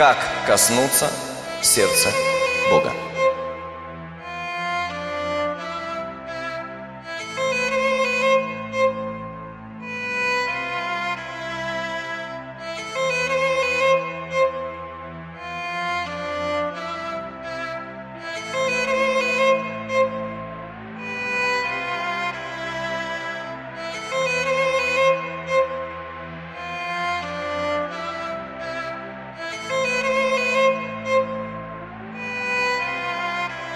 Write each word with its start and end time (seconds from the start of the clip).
как 0.00 0.16
коснуться 0.46 1.10
сердца 1.60 2.08
Бога. 2.70 3.09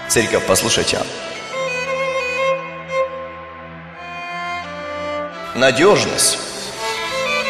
Церковь, 0.07 0.43
послушайте. 0.47 0.99
Надежность, 5.55 6.37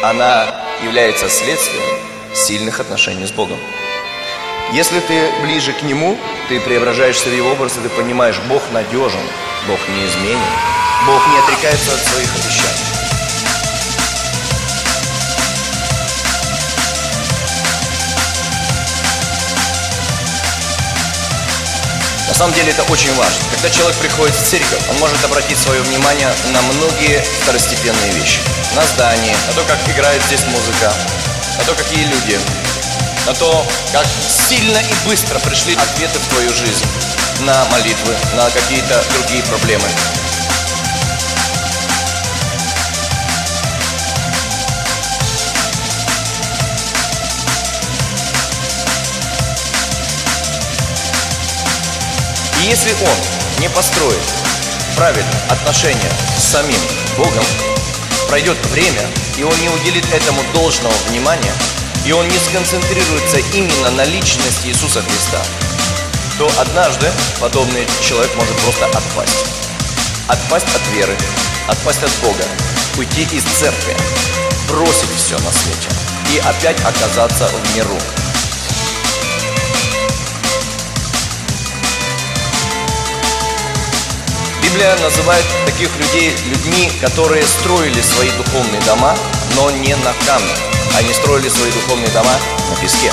она 0.02 0.46
является 0.82 1.28
следствием 1.28 1.84
сильных 2.34 2.80
отношений 2.80 3.26
с 3.26 3.30
Богом. 3.30 3.58
Если 4.72 5.00
ты 5.00 5.30
ближе 5.42 5.72
к 5.72 5.82
Нему, 5.82 6.16
ты 6.48 6.58
преображаешься 6.60 7.28
в 7.28 7.34
Его 7.34 7.52
образ, 7.52 7.76
и 7.76 7.80
ты 7.80 7.88
понимаешь, 7.90 8.38
Бог 8.48 8.62
надежен, 8.72 9.20
Бог 9.68 9.78
неизменен, 9.88 10.40
Бог 11.06 11.22
не 11.28 11.38
отрекается 11.38 11.92
от 11.92 12.00
своих 12.00 12.34
обещаний. 12.34 12.95
Самом 22.36 22.52
деле 22.52 22.70
это 22.70 22.82
очень 22.92 23.12
важно. 23.14 23.44
Когда 23.50 23.70
человек 23.70 23.96
приходит 23.96 24.34
в 24.34 24.44
церковь, 24.44 24.82
он 24.90 24.98
может 24.98 25.24
обратить 25.24 25.58
свое 25.58 25.80
внимание 25.80 26.28
на 26.52 26.60
многие 26.62 27.24
второстепенные 27.42 28.12
вещи. 28.12 28.40
На 28.74 28.84
здание, 28.84 29.34
на 29.48 29.54
то, 29.54 29.64
как 29.64 29.78
играет 29.88 30.22
здесь 30.24 30.44
музыка, 30.44 30.92
на 31.58 31.64
то, 31.64 31.74
какие 31.74 32.04
люди, 32.04 32.38
на 33.26 33.32
то, 33.32 33.66
как 33.92 34.06
сильно 34.28 34.76
и 34.76 35.08
быстро 35.08 35.38
пришли 35.38 35.74
ответы 35.76 36.18
в 36.18 36.26
твою 36.28 36.52
жизнь, 36.52 36.84
на 37.40 37.64
молитвы, 37.70 38.14
на 38.34 38.50
какие-то 38.50 39.02
другие 39.14 39.42
проблемы. 39.44 39.88
И 52.62 52.66
если 52.66 52.92
он 52.92 53.60
не 53.60 53.68
построит 53.68 54.18
правильно 54.96 55.30
отношения 55.50 56.10
с 56.38 56.44
самим 56.44 56.80
Богом, 57.16 57.44
пройдет 58.28 58.56
время, 58.66 59.02
и 59.36 59.42
он 59.42 59.58
не 59.60 59.68
уделит 59.68 60.04
этому 60.12 60.42
должного 60.52 60.94
внимания, 61.08 61.52
и 62.04 62.12
он 62.12 62.26
не 62.28 62.38
сконцентрируется 62.38 63.38
именно 63.52 63.90
на 63.90 64.04
личности 64.04 64.68
Иисуса 64.68 65.02
Христа, 65.02 65.42
то 66.38 66.50
однажды 66.58 67.10
подобный 67.40 67.86
человек 68.00 68.34
может 68.36 68.56
просто 68.58 68.86
отпасть. 68.86 69.46
Отпасть 70.28 70.66
от 70.74 70.94
веры, 70.94 71.16
отпасть 71.68 72.02
от 72.02 72.10
Бога, 72.22 72.44
уйти 72.96 73.22
из 73.32 73.42
церкви, 73.42 73.96
бросить 74.68 75.14
все 75.16 75.38
на 75.38 75.52
свете 75.52 75.88
и 76.32 76.38
опять 76.38 76.80
оказаться 76.80 77.48
в 77.48 77.76
миру. 77.76 77.98
Библия 84.76 84.94
называет 84.96 85.44
таких 85.64 85.88
людей 85.96 86.36
людьми, 86.48 86.92
которые 87.00 87.46
строили 87.46 87.98
свои 88.02 88.28
духовные 88.32 88.78
дома, 88.82 89.16
но 89.54 89.70
не 89.70 89.96
на 89.96 90.12
камне. 90.26 90.52
Они 90.98 91.14
строили 91.14 91.48
свои 91.48 91.70
духовные 91.70 92.10
дома 92.10 92.34
на 92.68 92.76
песке. 92.82 93.10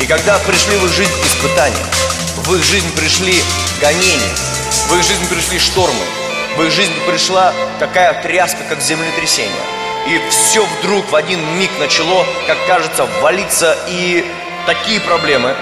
И 0.00 0.06
когда 0.06 0.38
пришли 0.38 0.74
в 0.78 0.86
их 0.86 0.92
жизнь 0.94 1.12
испытания, 1.22 1.84
в 2.36 2.54
их 2.54 2.64
жизнь 2.64 2.90
пришли 2.96 3.42
гонения, 3.78 4.34
в 4.88 4.96
их 4.96 5.04
жизнь 5.04 5.28
пришли 5.28 5.58
штормы, 5.58 6.02
в 6.56 6.62
их 6.62 6.72
жизнь 6.72 6.94
пришла 7.06 7.52
такая 7.78 8.14
тряска, 8.22 8.64
как 8.66 8.80
землетрясение. 8.80 9.52
И 10.06 10.18
все 10.30 10.64
вдруг 10.64 11.10
в 11.10 11.14
один 11.14 11.44
миг 11.58 11.72
начало, 11.78 12.24
как 12.46 12.56
кажется, 12.66 13.06
валиться 13.20 13.76
и 13.86 14.24
такие 14.64 15.00
проблемы, 15.00 15.54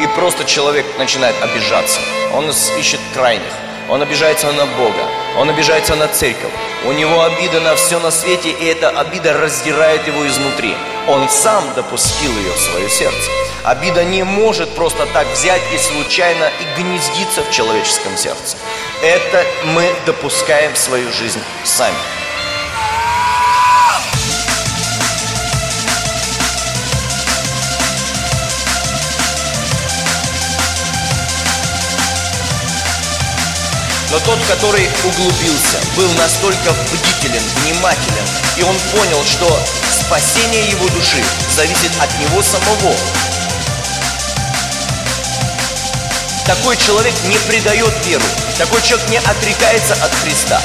и 0.00 0.06
просто 0.08 0.44
человек 0.44 0.84
начинает 0.98 1.36
обижаться. 1.42 1.98
Он 2.34 2.50
ищет 2.78 3.00
крайних. 3.14 3.52
Он 3.88 4.00
обижается 4.02 4.50
на 4.52 4.66
Бога, 4.66 5.08
он 5.38 5.50
обижается 5.50 5.94
на 5.96 6.08
церковь. 6.08 6.52
У 6.84 6.92
него 6.92 7.22
обида 7.22 7.60
на 7.60 7.74
все 7.76 7.98
на 7.98 8.10
свете, 8.10 8.50
и 8.50 8.64
эта 8.64 8.90
обида 8.90 9.32
раздирает 9.34 10.06
его 10.06 10.26
изнутри. 10.26 10.74
Он 11.08 11.28
сам 11.28 11.64
допустил 11.74 12.30
ее 12.30 12.52
в 12.52 12.60
свое 12.60 12.88
сердце. 12.88 13.30
Обида 13.64 14.04
не 14.04 14.24
может 14.24 14.70
просто 14.74 15.06
так 15.06 15.26
взять 15.32 15.62
и 15.72 15.78
случайно 15.78 16.50
и 16.60 16.80
гнездиться 16.80 17.42
в 17.42 17.50
человеческом 17.50 18.16
сердце. 18.16 18.56
Это 19.02 19.44
мы 19.64 19.88
допускаем 20.06 20.74
в 20.74 20.78
свою 20.78 21.12
жизнь 21.12 21.40
сами. 21.64 21.96
Но 34.12 34.18
тот, 34.20 34.38
который 34.46 34.86
углубился, 35.04 35.78
был 35.96 36.12
настолько 36.12 36.70
бдителен, 36.92 37.42
внимателен, 37.62 38.24
и 38.58 38.62
он 38.62 38.76
понял, 38.94 39.24
что 39.24 39.58
спасение 39.90 40.68
его 40.68 40.86
души 40.90 41.24
зависит 41.56 41.90
от 41.98 42.10
него 42.20 42.42
самого. 42.42 42.94
Такой 46.44 46.76
человек 46.76 47.14
не 47.24 47.38
предает 47.38 47.94
веру, 48.04 48.24
такой 48.58 48.82
человек 48.82 49.08
не 49.08 49.16
отрекается 49.16 49.94
от 49.94 50.12
Христа 50.22 50.60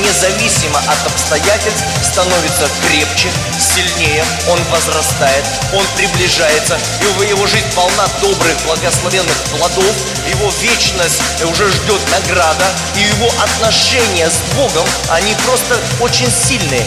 независимо 0.00 0.78
от 0.78 1.06
обстоятельств, 1.06 1.84
становится 2.02 2.68
крепче, 2.86 3.30
сильнее, 3.58 4.24
он 4.48 4.62
возрастает, 4.70 5.44
он 5.72 5.84
приближается, 5.96 6.78
и 7.00 7.04
в 7.18 7.22
его 7.22 7.46
жизнь 7.46 7.66
полна 7.74 8.06
добрых, 8.20 8.56
благословенных 8.66 9.36
плодов, 9.56 9.94
его 10.28 10.50
вечность 10.60 11.20
уже 11.44 11.70
ждет 11.70 12.00
награда, 12.10 12.66
и 12.96 13.00
его 13.00 13.30
отношения 13.42 14.28
с 14.28 14.54
Богом, 14.56 14.86
они 15.10 15.34
просто 15.46 15.78
очень 16.00 16.30
сильные. 16.30 16.86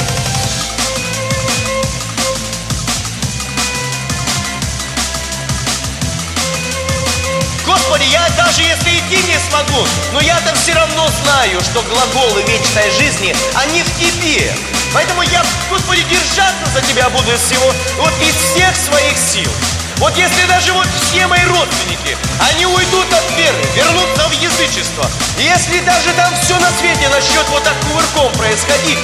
Господи, 7.97 8.11
я 8.11 8.29
даже 8.37 8.61
если 8.61 8.91
идти 8.91 9.17
не 9.27 9.39
смогу, 9.49 9.87
но 10.13 10.21
я-то 10.21 10.53
все 10.53 10.73
равно 10.73 11.09
знаю, 11.23 11.59
что 11.61 11.81
глаголы 11.81 12.43
вечной 12.43 12.91
жизни, 12.91 13.35
они 13.55 13.81
в 13.81 13.89
Тебе. 13.97 14.53
Поэтому 14.93 15.23
я, 15.23 15.43
Господи, 15.67 16.03
держаться 16.03 16.65
за 16.75 16.81
Тебя 16.81 17.09
буду 17.09 17.33
из 17.33 17.41
всего, 17.41 17.73
вот 17.97 18.13
из 18.21 18.35
всех 18.35 18.75
своих 18.75 19.17
сил. 19.17 19.49
Вот 19.97 20.15
если 20.15 20.45
даже 20.45 20.73
вот 20.73 20.85
все 21.01 21.25
мои 21.25 21.43
родственники, 21.45 22.15
они 22.51 22.67
уйдут 22.67 23.11
от 23.11 23.31
веры, 23.35 23.57
вернутся 23.73 24.27
в 24.27 24.31
язычество, 24.43 25.09
если 25.39 25.79
даже 25.79 26.13
там 26.13 26.31
все 26.39 26.53
на 26.59 26.69
свете 26.77 27.09
начнет 27.09 27.49
вот 27.49 27.63
так 27.63 27.73
кувырком 27.89 28.31
происходить, 28.33 28.99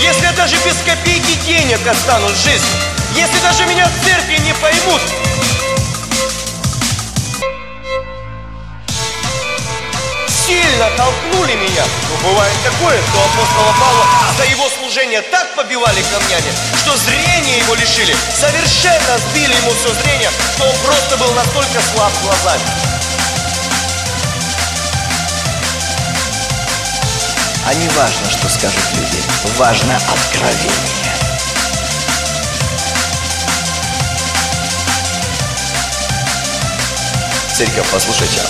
если 0.00 0.34
даже 0.34 0.56
без 0.64 0.74
копейки 0.84 1.34
денег 1.46 1.86
останусь 1.86 2.32
в 2.32 2.42
жизни, 2.42 2.80
если 3.14 3.38
даже 3.38 3.66
меня 3.66 3.86
в 3.86 4.04
церкви 4.04 4.38
не 4.38 4.54
поймут, 4.54 5.00
сильно 10.52 10.90
толкнули 10.96 11.54
меня. 11.54 11.84
Но 12.10 12.28
бывает 12.28 12.56
такое, 12.62 12.98
что 13.08 13.24
апостола 13.24 13.72
Павла 13.80 14.06
за 14.36 14.44
его 14.44 14.68
служение 14.68 15.22
так 15.22 15.54
побивали 15.54 16.02
камнями, 16.02 16.52
что 16.76 16.96
зрение 16.96 17.58
его 17.58 17.74
лишили. 17.74 18.14
Совершенно 18.38 19.18
сбили 19.18 19.54
ему 19.54 19.70
все 19.72 19.92
зрение, 20.02 20.30
что 20.56 20.64
он 20.64 20.76
просто 20.84 21.16
был 21.16 21.32
настолько 21.32 21.80
слаб 21.94 22.12
глазами. 22.22 22.62
А 27.64 27.74
не 27.74 27.88
важно, 27.90 28.30
что 28.30 28.48
скажут 28.48 28.84
люди, 28.94 29.22
важно 29.56 29.96
откровение. 29.96 31.12
Церковь, 37.56 37.86
послушайте, 37.92 38.40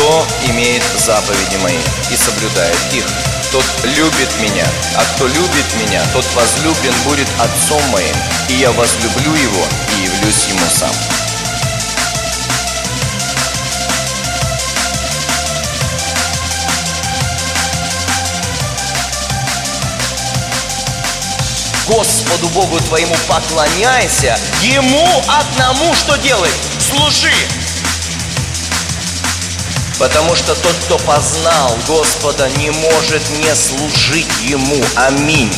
кто 0.00 0.26
имеет 0.48 0.82
заповеди 0.96 1.56
мои 1.56 1.76
и 2.10 2.16
соблюдает 2.16 2.78
их, 2.90 3.04
тот 3.52 3.62
любит 3.84 4.30
меня, 4.40 4.64
а 4.96 5.04
кто 5.04 5.26
любит 5.26 5.66
меня, 5.78 6.02
тот 6.14 6.24
возлюблен 6.34 6.94
будет 7.04 7.28
Отцом 7.38 7.82
моим, 7.90 8.16
и 8.48 8.54
я 8.54 8.72
возлюблю 8.72 9.34
его 9.34 9.66
и 9.98 10.04
явлюсь 10.04 10.46
ему 10.48 10.66
сам. 10.70 10.90
Господу 21.86 22.48
Богу 22.54 22.80
твоему 22.80 23.16
поклоняйся, 23.28 24.38
Ему 24.62 25.22
одному 25.28 25.94
что 25.94 26.16
делай? 26.16 26.50
Служи! 26.78 27.34
Потому 30.00 30.34
что 30.34 30.54
тот, 30.54 30.74
кто 30.86 30.96
познал 31.00 31.76
Господа, 31.86 32.48
не 32.56 32.70
может 32.70 33.22
не 33.38 33.54
служить 33.54 34.26
Ему. 34.40 34.82
Аминь. 34.96 35.52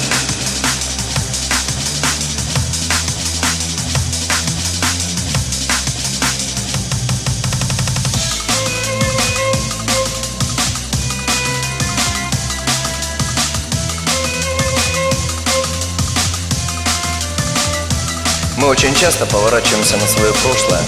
Мы 18.56 18.66
очень 18.66 18.92
часто 18.96 19.24
поворачиваемся 19.26 19.96
на 19.98 20.06
свое 20.08 20.32
прошлое 20.32 20.82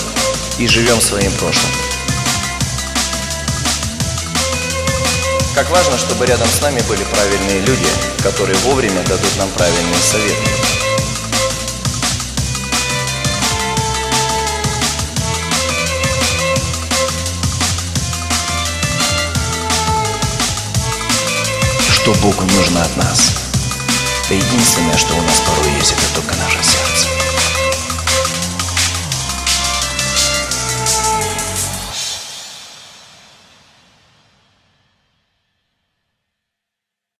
и 0.58 0.66
живем 0.66 1.00
своим 1.00 1.30
прошлым. 1.34 1.93
Как 5.54 5.70
важно, 5.70 5.96
чтобы 5.96 6.26
рядом 6.26 6.48
с 6.48 6.60
нами 6.62 6.80
были 6.88 7.04
правильные 7.04 7.60
люди, 7.60 7.86
которые 8.24 8.56
вовремя 8.64 9.04
дадут 9.04 9.36
нам 9.38 9.48
правильные 9.50 10.00
советы. 10.00 10.50
Что 21.88 22.12
Богу 22.14 22.42
нужно 22.42 22.82
от 22.82 22.96
нас? 22.96 23.30
Это 24.24 24.34
единственное, 24.34 24.96
что 24.96 25.14
у 25.14 25.22
нас 25.22 25.40
порой 25.46 25.72
есть, 25.78 25.92
это 25.92 26.13